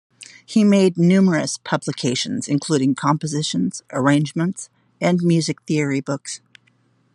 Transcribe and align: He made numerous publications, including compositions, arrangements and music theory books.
He 0.43 0.63
made 0.63 0.97
numerous 0.97 1.59
publications, 1.59 2.47
including 2.47 2.95
compositions, 2.95 3.83
arrangements 3.93 4.67
and 4.99 5.21
music 5.21 5.61
theory 5.67 6.01
books. 6.01 6.41